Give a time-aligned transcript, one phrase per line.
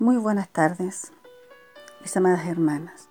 [0.00, 1.12] Muy buenas tardes,
[2.00, 3.10] mis amadas hermanas.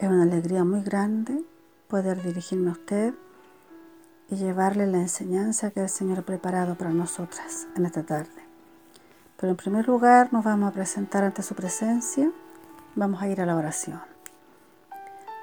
[0.00, 1.46] Es una alegría muy grande
[1.88, 3.14] poder dirigirme a usted
[4.28, 8.44] y llevarle la enseñanza que el Señor ha preparado para nosotras en esta tarde.
[9.38, 12.30] Pero en primer lugar nos vamos a presentar ante su presencia,
[12.94, 14.02] vamos a ir a la oración.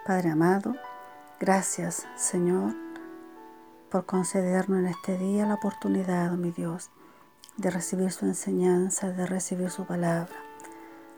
[0.06, 0.76] Padre amado,
[1.40, 2.76] gracias Señor
[3.90, 6.92] por concedernos en este día la oportunidad, mi Dios,
[7.58, 10.36] de recibir su enseñanza, de recibir su palabra.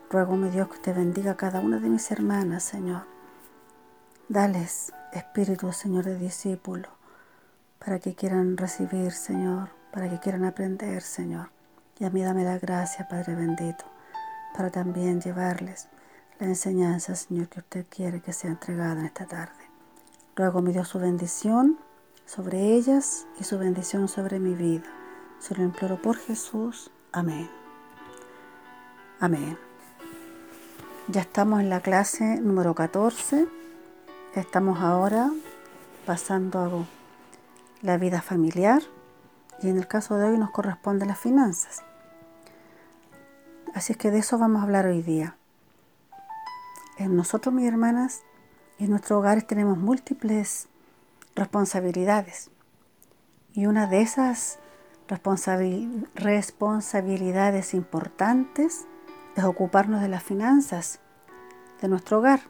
[0.09, 3.03] Ruego, mi Dios, que usted bendiga a cada una de mis hermanas, Señor.
[4.29, 6.89] Dales espíritu, Señor, de discípulo,
[7.79, 11.49] para que quieran recibir, Señor, para que quieran aprender, Señor.
[11.99, 13.85] Y a mí dame la gracia, Padre bendito,
[14.55, 15.87] para también llevarles
[16.39, 19.53] la enseñanza, Señor, que usted quiere que sea entregada en esta tarde.
[20.35, 21.79] Ruego, mi Dios, su bendición
[22.25, 24.96] sobre ellas y su bendición sobre mi vida.
[25.39, 26.91] Se lo imploro por Jesús.
[27.11, 27.49] Amén.
[29.19, 29.57] Amén.
[31.07, 33.47] Ya estamos en la clase número 14.
[34.35, 35.31] Estamos ahora
[36.05, 36.85] pasando a
[37.81, 38.81] la vida familiar
[39.61, 41.83] y en el caso de hoy nos corresponde las finanzas.
[43.73, 45.37] Así es que de eso vamos a hablar hoy día.
[46.97, 48.23] En nosotros, mis hermanas,
[48.79, 50.67] en nuestros hogares tenemos múltiples
[51.35, 52.49] responsabilidades.
[53.53, 54.59] Y una de esas
[55.07, 58.85] responsabilidades importantes
[59.35, 60.99] es ocuparnos de las finanzas
[61.81, 62.41] de nuestro hogar,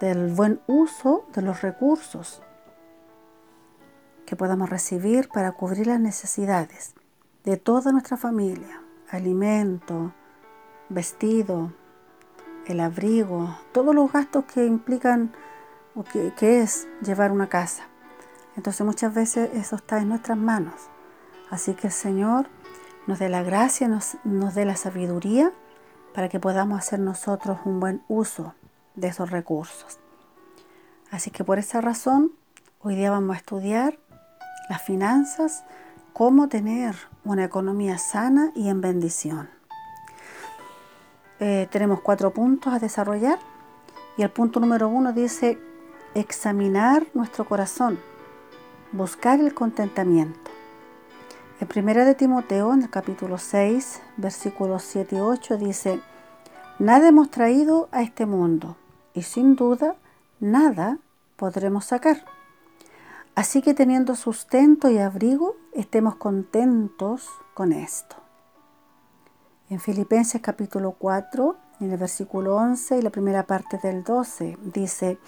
[0.00, 2.42] del buen uso de los recursos
[4.24, 6.94] que podamos recibir para cubrir las necesidades
[7.44, 10.12] de toda nuestra familia, alimento,
[10.88, 11.72] vestido,
[12.66, 15.32] el abrigo, todos los gastos que implican
[15.94, 17.84] o que, es llevar una casa.
[18.56, 20.90] Entonces muchas veces eso está en nuestras manos.
[21.50, 22.46] Así que el Señor
[23.06, 24.16] nos dé la gracia, nos,
[24.54, 25.52] dé la sabiduría
[26.14, 28.54] para que podamos hacer nosotros un buen uso
[28.94, 29.98] de esos recursos.
[31.10, 32.32] Así que por esa razón,
[32.80, 33.98] hoy día vamos a estudiar
[34.68, 35.64] las finanzas,
[36.12, 39.48] cómo tener una economía sana y en bendición.
[41.38, 43.38] Eh, tenemos cuatro puntos a desarrollar
[44.16, 45.58] y el punto número uno dice
[46.14, 48.00] examinar nuestro corazón,
[48.90, 50.50] buscar el contentamiento.
[51.58, 56.02] En primera de Timoteo, en el capítulo 6, versículos 7 y 8, dice,
[56.78, 58.76] Nada hemos traído a este mundo
[59.14, 59.96] y sin duda
[60.38, 60.98] nada
[61.36, 62.26] podremos sacar.
[63.34, 68.16] Así que teniendo sustento y abrigo, estemos contentos con esto.
[69.70, 75.18] En Filipenses capítulo 4, en el versículo 11 y la primera parte del 12, dice,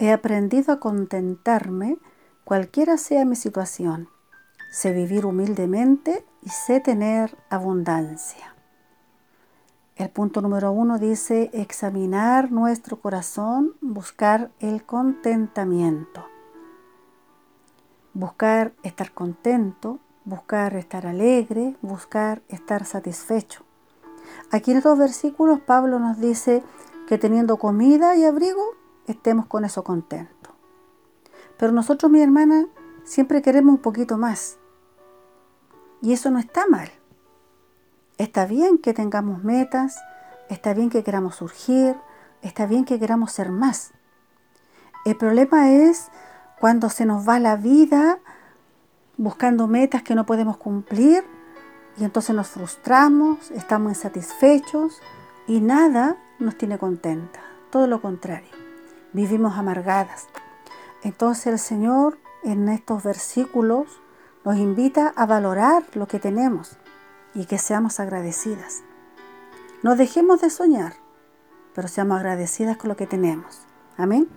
[0.00, 1.98] He aprendido a contentarme
[2.42, 4.08] cualquiera sea mi situación.
[4.72, 8.54] Sé vivir humildemente y sé tener abundancia.
[9.96, 16.24] El punto número uno dice examinar nuestro corazón, buscar el contentamiento.
[18.14, 23.64] Buscar estar contento, buscar estar alegre, buscar estar satisfecho.
[24.50, 26.62] Aquí en estos versículos Pablo nos dice
[27.06, 28.62] que teniendo comida y abrigo,
[29.06, 30.54] estemos con eso contentos.
[31.58, 32.68] Pero nosotros, mi hermana,
[33.04, 34.56] siempre queremos un poquito más.
[36.02, 36.90] Y eso no está mal.
[38.18, 39.98] Está bien que tengamos metas,
[40.50, 41.96] está bien que queramos surgir,
[42.42, 43.92] está bien que queramos ser más.
[45.04, 46.10] El problema es
[46.60, 48.18] cuando se nos va la vida
[49.16, 51.24] buscando metas que no podemos cumplir
[51.96, 55.00] y entonces nos frustramos, estamos insatisfechos
[55.46, 57.40] y nada nos tiene contenta.
[57.70, 58.62] Todo lo contrario
[59.12, 60.26] vivimos amargadas.
[61.02, 64.00] Entonces el Señor en estos versículos
[64.44, 66.76] nos invita a valorar lo que tenemos
[67.34, 68.82] y que seamos agradecidas.
[69.82, 70.94] No dejemos de soñar,
[71.74, 73.66] pero seamos agradecidas con lo que tenemos.
[73.96, 74.28] Amén.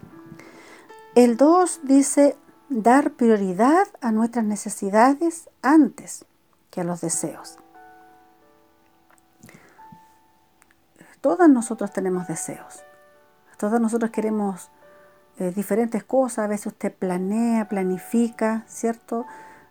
[1.15, 2.37] El 2 dice
[2.69, 6.25] dar prioridad a nuestras necesidades antes
[6.71, 7.57] que a los deseos.
[11.21, 12.83] Todas nosotros tenemos deseos.
[13.57, 14.69] Todos nosotros queremos
[15.39, 19.25] eh, diferentes cosas, a veces usted planea, planifica, ¿cierto?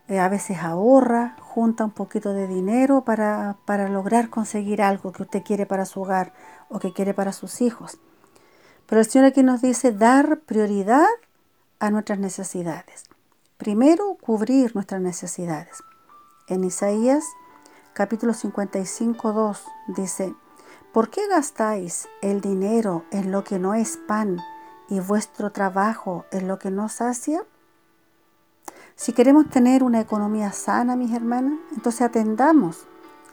[0.09, 5.23] Eh, a veces ahorra, junta un poquito de dinero para, para lograr conseguir algo que
[5.23, 6.33] usted quiere para su hogar
[6.69, 7.99] o que quiere para sus hijos.
[8.87, 11.07] Pero el Señor aquí nos dice dar prioridad
[11.79, 13.05] a nuestras necesidades.
[13.57, 15.83] Primero, cubrir nuestras necesidades.
[16.49, 17.25] En Isaías
[17.95, 19.65] capítulo 55, 2
[19.97, 20.35] dice,
[20.93, 24.41] ¿Por qué gastáis el dinero en lo que no es pan
[24.89, 27.45] y vuestro trabajo en lo que no sacia?
[28.97, 32.87] Si queremos tener una economía sana, mis hermanas, entonces atendamos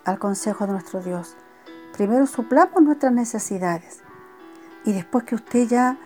[0.06, 1.36] al consejo de nuestro Dios.
[1.94, 4.02] Primero suplamos nuestras necesidades
[4.86, 5.98] y después que usted ya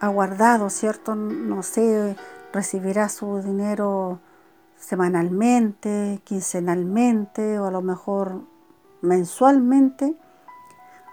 [0.00, 1.14] ha guardado, ¿cierto?
[1.14, 2.14] No sé,
[2.52, 4.20] recibirá su dinero
[4.76, 8.42] semanalmente, quincenalmente o a lo mejor
[9.00, 10.14] mensualmente.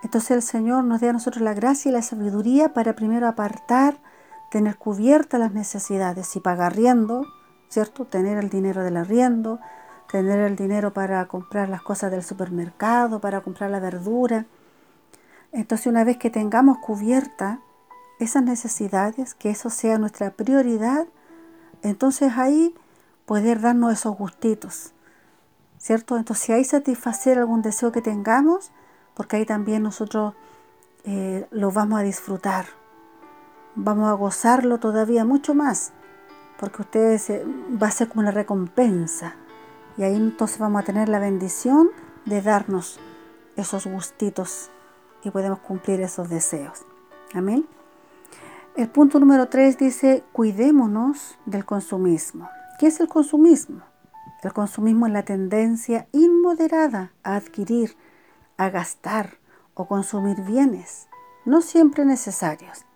[0.04, 3.98] Entonces el Señor nos dé a nosotros la gracia y la sabiduría para primero apartar,
[4.51, 7.25] tener cubiertas las necesidades y pagar riendo,
[7.69, 8.05] ¿cierto?
[8.05, 9.59] Tener el dinero del arriendo,
[10.09, 14.45] tener el dinero para comprar las cosas del supermercado, para comprar la verdura.
[15.51, 17.59] Entonces una vez que tengamos cubierta
[18.19, 21.07] esas necesidades, que eso sea nuestra prioridad,
[21.83, 22.73] entonces ahí
[23.25, 24.93] poder darnos esos gustitos,
[25.77, 26.17] ¿cierto?
[26.17, 28.71] Entonces ahí satisfacer algún deseo que tengamos,
[29.13, 30.33] porque ahí también nosotros
[31.03, 32.65] eh, lo vamos a disfrutar,
[33.75, 35.91] vamos a gozarlo todavía mucho más,
[36.59, 37.31] porque ustedes
[37.81, 39.36] va a ser como una recompensa.
[39.98, 41.89] Y ahí entonces vamos a tener la bendición
[42.25, 43.00] de darnos
[43.56, 44.69] esos gustitos
[45.24, 46.86] y podemos cumplir esos deseos.
[47.33, 47.68] Amén.
[48.75, 52.50] El punto número 3 dice, cuidémonos del consumismo.
[52.80, 53.81] ¿Qué es el consumismo?
[54.44, 57.98] El consumismo es la tendencia inmoderada a adquirir,
[58.56, 59.39] a gastar
[59.74, 61.07] o consumir bienes,
[61.45, 62.87] no siempre necesarios.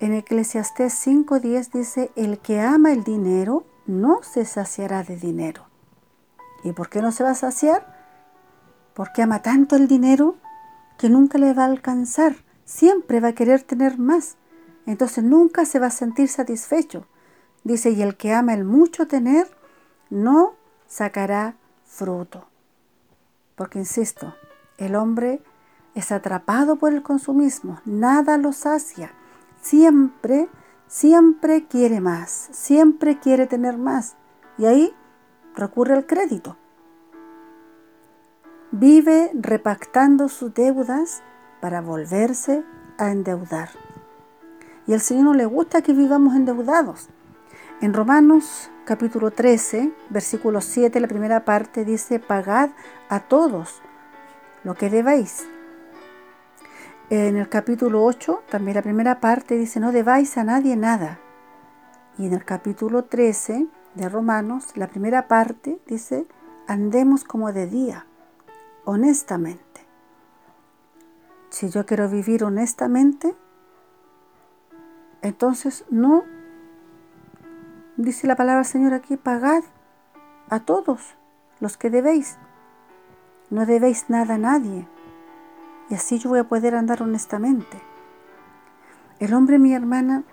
[0.00, 5.66] En Eclesiastés 5.10 dice, el que ama el dinero no se saciará de dinero.
[6.62, 7.96] ¿Y por qué no se va a saciar?
[8.94, 10.36] Porque ama tanto el dinero
[10.98, 14.36] que nunca le va a alcanzar, siempre va a querer tener más.
[14.86, 17.06] Entonces nunca se va a sentir satisfecho.
[17.64, 19.48] Dice, y el que ama el mucho tener,
[20.10, 20.54] no
[20.86, 22.46] sacará fruto.
[23.56, 24.34] Porque, insisto,
[24.76, 25.42] el hombre
[25.94, 29.12] es atrapado por el consumismo, nada lo sacia.
[29.60, 30.48] Siempre,
[30.86, 34.16] siempre quiere más, siempre quiere tener más.
[34.56, 34.94] Y ahí
[35.54, 36.56] recurre al crédito.
[38.70, 41.22] Vive repactando sus deudas
[41.60, 42.64] para volverse
[42.98, 43.70] a endeudar.
[44.86, 47.08] Y al Señor no le gusta que vivamos endeudados.
[47.80, 52.70] En Romanos capítulo 13, versículo 7, la primera parte dice, pagad
[53.08, 53.82] a todos
[54.64, 55.46] lo que debáis.
[57.10, 61.18] En el capítulo 8, también la primera parte dice, no debáis a nadie nada.
[62.18, 66.26] Y en el capítulo 13, de Romanos, la primera parte dice,
[66.66, 68.06] andemos como de día,
[68.84, 69.86] honestamente.
[71.50, 73.34] Si yo quiero vivir honestamente,
[75.22, 76.24] entonces no,
[77.96, 79.64] dice la palabra Señor aquí, pagad
[80.48, 81.16] a todos
[81.60, 82.38] los que debéis.
[83.50, 84.86] No debéis nada a nadie.
[85.90, 87.80] Y así yo voy a poder andar honestamente.
[89.20, 90.24] El hombre, mi hermana,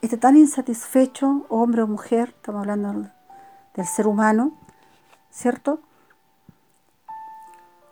[0.00, 3.10] está tan insatisfecho, hombre o mujer, estamos hablando
[3.74, 4.52] del ser humano,
[5.30, 5.80] ¿cierto?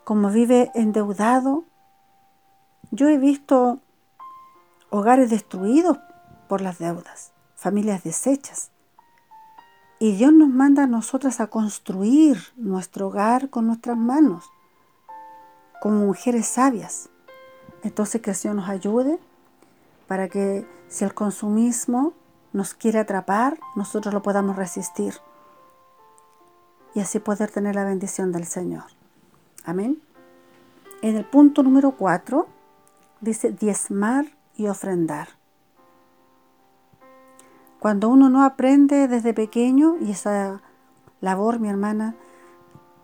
[0.03, 1.65] Como vive endeudado.
[2.91, 3.79] Yo he visto
[4.89, 5.99] hogares destruidos
[6.47, 8.71] por las deudas, familias deshechas.
[9.99, 14.49] Y Dios nos manda a nosotras a construir nuestro hogar con nuestras manos,
[15.81, 17.09] como mujeres sabias.
[17.83, 19.19] Entonces que el Señor nos ayude
[20.07, 22.13] para que si el consumismo
[22.53, 25.15] nos quiere atrapar, nosotros lo podamos resistir
[26.95, 28.85] y así poder tener la bendición del Señor.
[29.65, 30.01] Amén.
[31.01, 32.47] En el punto número 4
[33.19, 35.27] dice diezmar y ofrendar.
[37.79, 40.61] Cuando uno no aprende desde pequeño, y esa
[41.21, 42.15] labor, mi hermana,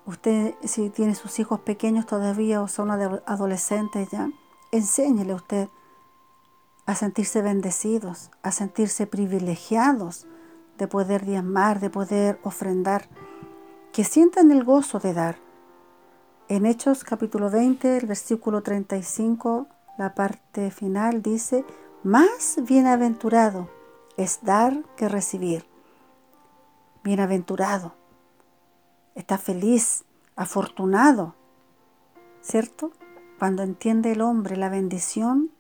[0.06, 4.30] usted si tiene sus hijos pequeños todavía o son adolescentes ya,
[4.72, 5.70] enséñele usted
[6.86, 10.28] a sentirse bendecidos, a sentirse privilegiados
[10.78, 13.08] de poder diezmar, de poder ofrendar,
[13.94, 15.38] que sientan el gozo de dar.
[16.48, 19.68] En Hechos capítulo 20, el versículo 35,
[19.98, 21.64] la parte final dice,
[22.04, 23.70] más bienaventurado
[24.18, 25.66] es dar que recibir.
[27.04, 27.96] Bienaventurado,
[29.16, 30.04] está feliz,
[30.36, 31.36] afortunado,
[32.42, 32.92] ¿cierto?
[33.40, 35.52] Cuando entiende el hombre la bendición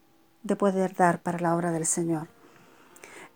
[0.43, 2.27] de poder dar para la obra del Señor.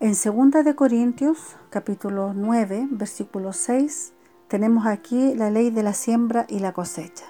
[0.00, 4.12] En 2 de Corintios, capítulo 9, versículo 6,
[4.48, 7.26] tenemos aquí la ley de la siembra y la cosecha.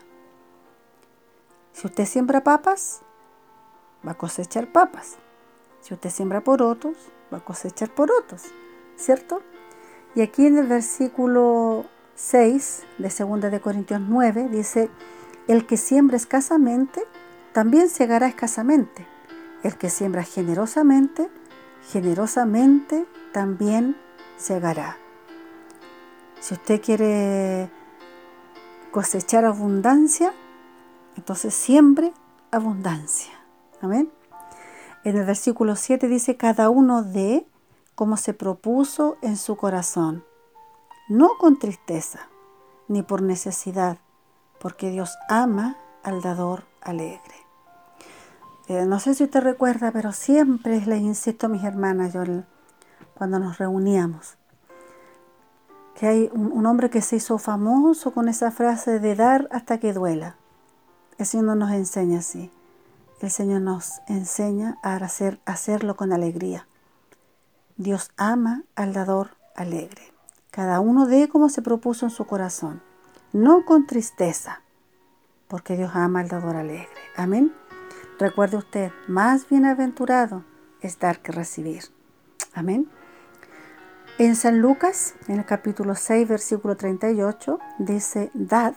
[1.72, 3.02] Si usted siembra papas,
[4.06, 5.16] va a cosechar papas.
[5.80, 6.96] Si usted siembra porotos,
[7.32, 8.42] va a cosechar porotos,
[8.96, 9.42] ¿cierto?
[10.14, 11.84] Y aquí en el versículo
[12.16, 14.90] 6 de 2 de Corintios 9 dice,
[15.48, 17.04] el que siembra escasamente,
[17.52, 19.06] también segará escasamente.
[19.62, 21.30] El que siembra generosamente,
[21.90, 23.96] generosamente también
[24.36, 24.96] segará.
[26.40, 27.70] Si usted quiere
[28.90, 30.32] cosechar abundancia,
[31.16, 32.12] entonces siempre
[32.50, 33.32] abundancia.
[33.80, 34.10] Amén.
[35.04, 37.46] En el versículo 7 dice, cada uno de
[37.94, 40.24] como se propuso en su corazón,
[41.08, 42.28] no con tristeza,
[42.88, 43.98] ni por necesidad,
[44.60, 47.34] porque Dios ama al dador alegre.
[48.68, 52.24] Eh, no sé si usted recuerda, pero siempre les insisto a mis hermanas, yo
[53.14, 54.36] cuando nos reuníamos,
[55.94, 59.92] que hay un, hombre que se hizo famoso con esa frase de dar hasta que
[59.92, 60.36] duela.
[61.16, 62.50] El Señor nos enseña así.
[63.22, 66.66] El Señor nos enseña a hacer, hacerlo con alegría.
[67.78, 70.15] Dios ama al dador alegre.
[70.56, 72.80] Cada uno dé como se propuso en su corazón,
[73.34, 74.62] no con tristeza,
[75.48, 76.88] porque Dios ama al dador alegre.
[77.14, 77.52] Amén.
[78.18, 80.44] Recuerde usted, más bienaventurado
[80.80, 81.82] es dar que recibir.
[82.54, 82.88] Amén.
[84.16, 88.72] En San Lucas, en el capítulo 6, versículo 38, dice, dad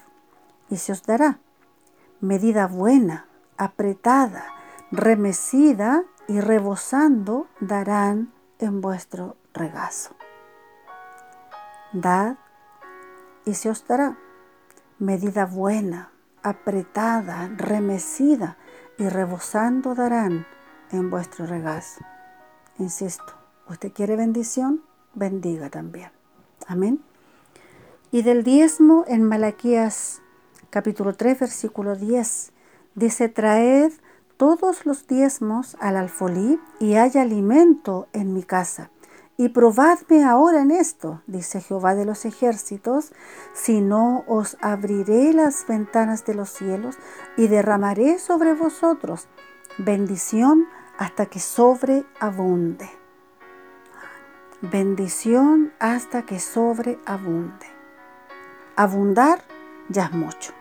[0.70, 1.40] y se os dará.
[2.20, 4.44] Medida buena, apretada,
[4.92, 10.19] remecida y rebosando darán en vuestro regazo.
[11.94, 12.38] Dad
[13.46, 14.18] y se os dará.
[15.00, 16.12] Medida buena,
[16.44, 18.58] apretada, remecida
[18.98, 20.46] y rebosando darán
[20.92, 22.02] en vuestro regazo.
[22.78, 23.34] Insisto,
[23.68, 24.84] ¿usted quiere bendición?
[25.16, 26.12] bendiga también.
[26.68, 27.02] Amén.
[28.12, 30.22] Y del diezmo en Malaquías
[30.70, 32.52] capítulo 3 versículo 10
[32.96, 33.92] dice, traed
[34.38, 38.90] todos los diezmos al alfolí y haya alimento en mi casa.
[39.40, 43.14] Y probadme ahora en esto, dice Jehová de los ejércitos,
[43.54, 46.98] si no os abriré las ventanas de los cielos
[47.38, 49.30] y derramaré sobre vosotros
[49.78, 50.68] bendición
[50.98, 52.90] hasta que sobreabunde
[54.62, 57.66] bendición hasta que sobreabunde.
[58.76, 59.42] Abundar
[59.88, 60.52] ya es mucho.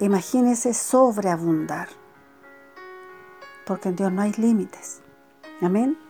[0.00, 1.88] Imagínese sobreabundar.
[3.66, 5.02] Porque en Dios no hay límites.
[5.60, 6.07] Amén.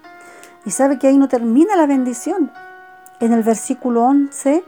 [0.64, 2.50] Y sabe que ahí no termina la bendición.
[3.20, 4.64] En el versículo 11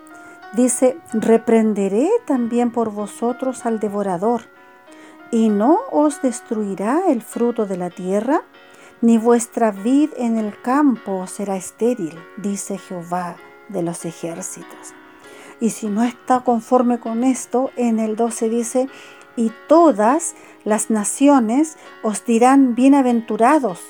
[0.54, 4.42] dice, reprenderé también por vosotros al devorador,
[5.30, 8.42] y no os destruirá el fruto de la tierra,
[9.00, 13.36] ni vuestra vid en el campo será estéril, dice Jehová
[13.68, 14.94] de los ejércitos.
[15.60, 18.88] Y si no está conforme con esto, en el 12 dice,
[19.36, 23.80] y todas las naciones os dirán bienaventurados,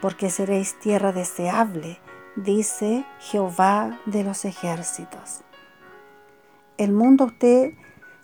[0.00, 1.98] porque seréis tierra deseable,
[2.36, 5.42] dice Jehová de los ejércitos.
[6.78, 7.72] El mundo usted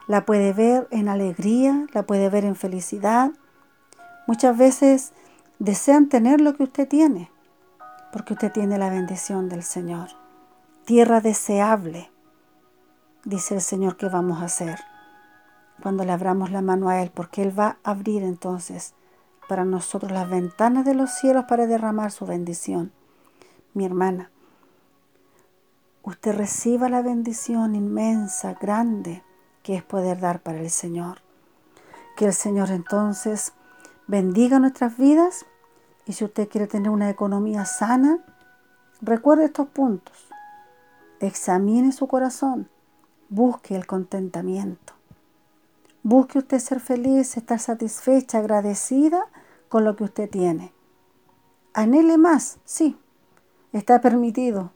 [0.06, 3.30] la puede ver en alegría, la puede ver en felicidad.
[4.26, 5.12] Muchas veces
[5.58, 7.30] desean tener lo que usted tiene,
[8.12, 10.08] porque usted tiene la bendición del Señor.
[10.84, 12.10] Tierra deseable,
[13.24, 14.78] dice el Señor que vamos a hacer
[15.82, 18.94] cuando le abramos la mano a Él, porque Él va a abrir entonces
[19.52, 22.90] para nosotros las ventanas de los cielos para derramar su bendición.
[23.74, 24.30] Mi hermana,
[26.02, 29.22] usted reciba la bendición inmensa, grande,
[29.62, 31.20] que es poder dar para el Señor.
[32.16, 33.52] Que el Señor entonces
[34.06, 35.44] bendiga nuestras vidas
[36.06, 38.24] y si usted quiere tener una economía sana,
[39.02, 40.28] recuerde estos puntos.
[41.20, 42.70] Examine su corazón.
[43.28, 44.94] Busque el contentamiento.
[46.02, 49.26] Busque usted ser feliz, estar satisfecha, agradecida
[49.72, 50.72] con lo que usted tiene.
[51.72, 52.96] Anhele más, sí,
[53.72, 54.70] está permitido,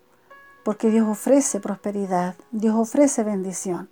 [0.65, 3.91] porque Dios ofrece prosperidad, Dios ofrece bendición.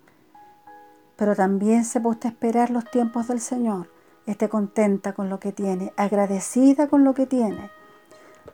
[1.17, 3.95] Pero también se puede esperar los tiempos del Señor
[4.27, 7.71] esté contenta con lo que tiene, agradecida con lo que tiene.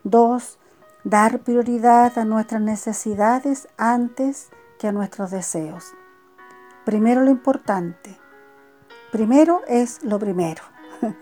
[0.03, 0.59] Dos,
[1.03, 5.93] dar prioridad a nuestras necesidades antes que a nuestros deseos.
[6.83, 8.17] Primero lo importante.
[9.11, 10.63] Primero es lo primero.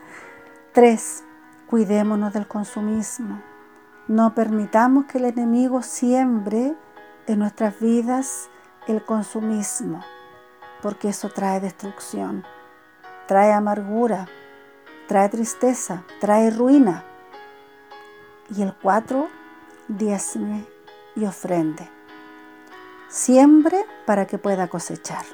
[0.72, 1.24] Tres,
[1.66, 3.42] cuidémonos del consumismo.
[4.06, 6.76] No permitamos que el enemigo siembre
[7.26, 8.48] en nuestras vidas
[8.86, 10.00] el consumismo,
[10.80, 12.44] porque eso trae destrucción,
[13.26, 14.28] trae amargura,
[15.08, 17.04] trae tristeza, trae ruina.
[18.56, 19.26] Y el cuatro,
[19.88, 20.66] diezme
[21.16, 21.90] y ofrende.
[23.08, 25.24] Siembre para que pueda cosechar.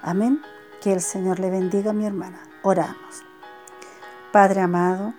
[0.00, 0.40] Amén.
[0.80, 2.40] Que el Señor le bendiga mi hermana.
[2.62, 3.27] Oramos.
[4.32, 5.14] Padre amado,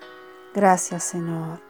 [0.53, 1.61] gracias Señor.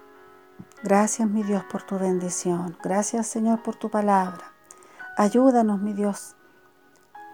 [0.83, 2.77] Gracias mi Dios por tu bendición.
[2.83, 4.51] Gracias Señor por tu palabra.
[5.17, 6.35] Ayúdanos mi Dios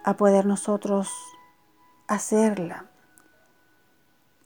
[0.03, 1.11] a poder nosotros
[2.07, 2.85] hacerla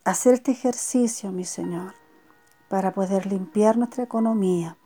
[0.04, 1.94] hacer este ejercicio, mi Señor,
[2.68, 4.76] para poder limpiar nuestra economía,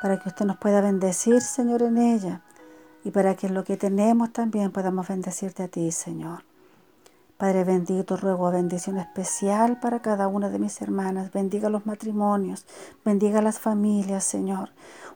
[0.00, 2.42] para que usted nos pueda bendecir, Señor, en ella,
[3.04, 6.45] y para que en lo que tenemos también podamos bendecirte a ti, Señor.
[7.36, 11.32] Padre bendito, ruego bendición especial para cada una de mis hermanas.
[11.32, 12.64] Bendiga los matrimonios,
[13.04, 14.70] bendiga las familias, Señor.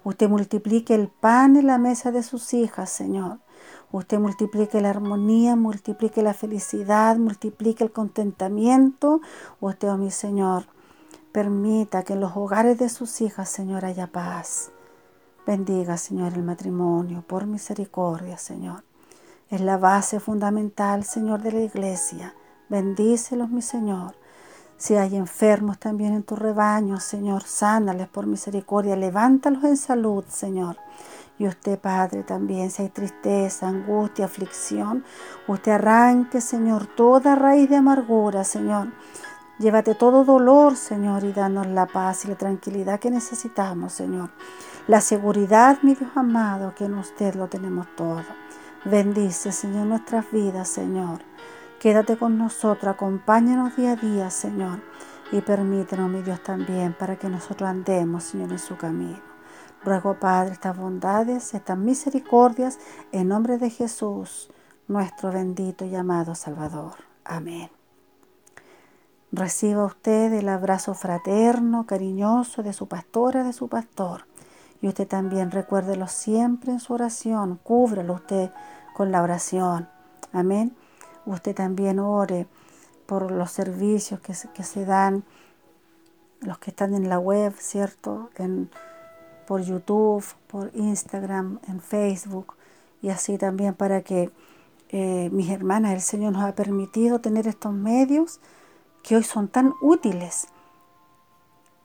[0.05, 3.39] Usted multiplique el pan en la mesa de sus hijas, Señor.
[3.91, 9.23] Usted multiplique la armonía, multiplique la felicidad, multiplique el contentamiento.
[9.59, 10.67] Usted, oh mi Señor,
[11.33, 14.73] permita que en los hogares de sus hijas, Señor, haya paz.
[15.47, 18.90] Bendiga, Señor, el matrimonio por misericordia, Señor.
[19.51, 22.37] Es la base fundamental, Señor, de la iglesia.
[22.69, 24.15] Bendícelos, mi Señor.
[24.77, 28.95] Si hay enfermos también en tu rebaño, Señor, sánales por misericordia.
[28.95, 30.77] Levántalos en salud, Señor.
[31.37, 35.05] Y usted, Padre, también, si hay tristeza, angustia, aflicción,
[35.49, 38.93] usted arranque, Señor, toda raíz de amargura, Señor.
[39.59, 44.31] Llévate todo dolor, Señor, y danos la paz y la tranquilidad que necesitamos, Señor.
[44.87, 48.23] La seguridad, mi Dios amado, que en usted lo tenemos todo.
[48.85, 51.19] Bendice, Señor, nuestras vidas, Señor.
[51.79, 54.81] Quédate con nosotros, acompáñanos día a día, Señor.
[55.33, 59.21] Y permítenos, mi Dios, también para que nosotros andemos, Señor, en su camino.
[59.85, 62.79] Ruego, Padre, estas bondades, estas misericordias,
[63.13, 64.51] en nombre de Jesús,
[64.89, 66.95] nuestro bendito y amado Salvador.
[67.23, 67.71] Amén.
[69.31, 74.25] Reciba usted el abrazo fraterno, cariñoso de su pastora, de su pastor.
[74.83, 78.51] Y usted también recuérdelo siempre en su oración, cúbrelo usted
[78.95, 79.89] con la oración.
[80.33, 80.75] Amén.
[81.27, 82.47] Usted también ore
[83.07, 85.25] por los servicios que se, que se dan,
[86.41, 88.31] los que están en la web, ¿cierto?
[88.37, 88.71] En,
[89.47, 92.55] por YouTube, por Instagram, en Facebook,
[93.03, 94.31] y así también para que
[94.93, 98.41] eh, mis hermanas, el Señor nos ha permitido tener estos medios
[99.03, 100.49] que hoy son tan útiles.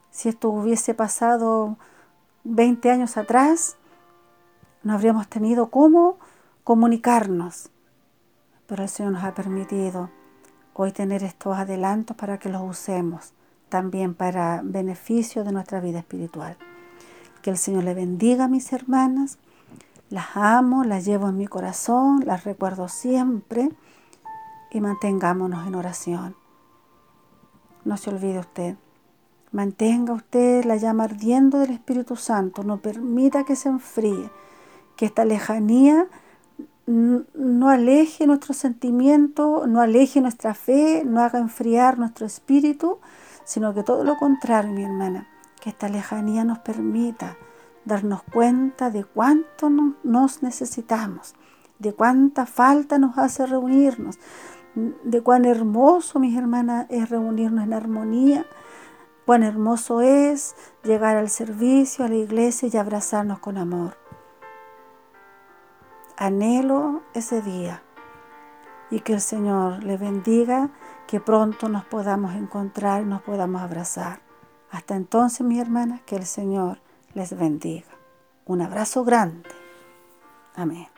[0.09, 1.77] Si esto hubiese pasado
[2.45, 3.75] 20 años atrás
[4.83, 6.19] no habríamos tenido cómo
[6.63, 7.71] comunicarnos,
[8.67, 10.11] pero el Señor nos ha permitido
[10.75, 13.33] hoy tener estos adelantos para que los usemos
[13.67, 16.55] también para beneficio de nuestra vida espiritual.
[17.41, 19.39] Que el Señor le bendiga a mis hermanas,
[20.11, 23.69] las amo, las llevo en mi corazón, las recuerdo siempre
[24.69, 26.35] y mantengámonos en oración.
[27.85, 28.75] No se olvide usted
[29.55, 34.29] Mantenga usted la llama ardiendo del Espíritu Santo, no permita que se enfríe,
[34.97, 36.07] que esta lejanía
[36.85, 42.99] no aleje nuestro sentimiento, no aleje nuestra fe, no haga enfriar nuestro espíritu,
[43.45, 45.25] sino que todo lo contrario, mi hermana,
[45.61, 47.37] que esta lejanía nos permita
[47.85, 49.69] darnos cuenta de cuánto
[50.03, 51.33] nos necesitamos,
[51.79, 54.19] de cuánta falta nos hace reunirnos,
[54.75, 58.45] de cuán hermoso, mis hermanas, es reunirnos en armonía
[59.25, 63.97] Cuán hermoso es llegar al servicio, a la iglesia y abrazarnos con amor.
[66.17, 67.81] Anhelo ese día
[68.91, 70.69] y que el Señor le bendiga,
[71.07, 74.21] que pronto nos podamos encontrar nos podamos abrazar.
[74.71, 76.79] Hasta entonces, mis hermanas, que el Señor
[77.13, 77.89] les bendiga.
[78.45, 79.49] Un abrazo grande.
[80.55, 80.94] Amén.